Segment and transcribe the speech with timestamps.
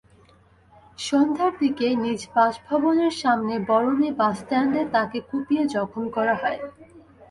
[0.99, 6.59] সন্ধ্যার দিকে নিজ বাসভবনের সামনে বরমী বাসস্ট্যান্ডে তাঁকে কুপিয়ে জখম করা হয়।